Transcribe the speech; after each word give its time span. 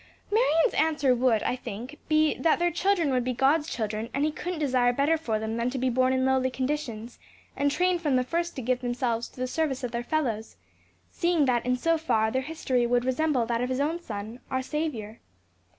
"Marion's 0.31 0.73
answer 0.73 1.13
would, 1.13 1.43
I 1.43 1.55
think, 1.55 1.99
be, 2.09 2.33
that 2.39 2.57
their 2.57 2.71
children 2.71 3.11
would 3.11 3.23
be 3.23 3.33
God's 3.35 3.69
children; 3.69 4.09
and 4.15 4.25
he 4.25 4.31
couldn't 4.31 4.57
desire 4.57 4.91
better 4.91 5.15
for 5.15 5.37
them 5.37 5.57
than 5.57 5.69
to 5.69 5.77
be 5.77 5.91
born 5.91 6.11
in 6.11 6.25
lowly 6.25 6.49
conditions, 6.49 7.19
and 7.55 7.69
trained 7.69 8.01
from 8.01 8.15
the 8.15 8.23
first 8.23 8.55
to 8.55 8.63
give 8.63 8.81
themselves 8.81 9.27
to 9.29 9.39
the 9.39 9.45
service 9.45 9.83
of 9.83 9.91
their 9.91 10.01
fellows, 10.01 10.55
seeing 11.11 11.45
that 11.45 11.67
in 11.67 11.75
so 11.75 11.99
far 11.99 12.31
their 12.31 12.41
history 12.41 12.87
would 12.87 13.05
resemble 13.05 13.45
that 13.45 13.61
of 13.61 13.69
his 13.69 13.79
own 13.79 14.01
Son, 14.01 14.39
our 14.49 14.63
Saviour. 14.63 15.19